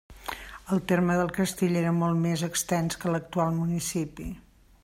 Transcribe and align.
El 0.75 0.79
terme 0.91 1.17
del 1.19 1.29
castell 1.35 1.77
era 1.83 1.93
molt 1.99 2.21
més 2.25 2.47
extens 2.49 3.01
que 3.03 3.15
l'actual 3.15 3.57
municipi. 3.63 4.31